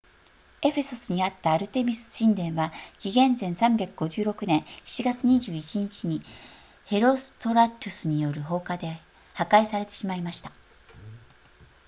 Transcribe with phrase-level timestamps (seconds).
[0.63, 6.23] エフェソスにあったアルテミス神殿は紀元前356年7月21日に
[6.85, 8.99] ヘロストラトゥスによる放火で
[9.35, 10.51] 破壊されてしまいました